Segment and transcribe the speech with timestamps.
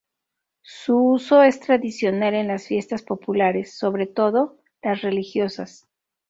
[0.63, 5.87] Su uso es tradicional en las fiestas populares, sobre todo las religiosas.